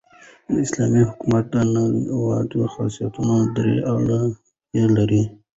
د 0.53 0.53
اسلامي 0.65 1.01
حکومت 1.09 1.43
د 1.53 1.55
نړۍوالتوب 1.75 2.71
خاصیتونه 2.75 3.35
درې 3.57 3.77
اړخه 3.93 4.85
لري. 4.97 5.23